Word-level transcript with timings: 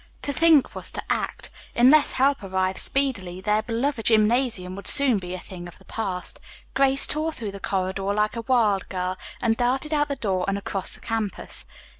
To 0.23 0.33
think 0.33 0.73
was 0.73 0.91
to 0.93 1.03
act. 1.11 1.51
Unless 1.75 2.13
help 2.13 2.41
arrived 2.41 2.79
speedily 2.79 3.39
their 3.39 3.61
beloved 3.61 4.07
gymnasium 4.07 4.75
would 4.75 4.87
soon 4.87 5.19
be 5.19 5.35
a 5.35 5.39
thing 5.39 5.67
of 5.67 5.77
the 5.77 5.85
past. 5.85 6.39
Grace 6.73 7.05
tore 7.05 7.31
through 7.31 7.51
the 7.51 7.59
corridor 7.59 8.11
like 8.11 8.35
a 8.35 8.41
wild 8.41 8.89
girl, 8.89 9.15
and 9.43 9.55
darted 9.55 9.93
out 9.93 10.07
the 10.07 10.15
door 10.15 10.43
and 10.47 10.57
across 10.57 10.95
the 10.95 11.01
campus. 11.01 11.65